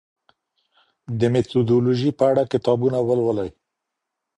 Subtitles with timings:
[1.19, 3.49] د میتودولوژي په اړه کتابونه ولولئ.